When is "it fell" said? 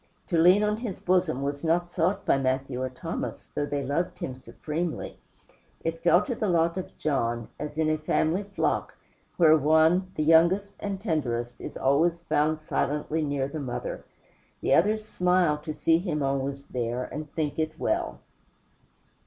5.83-6.23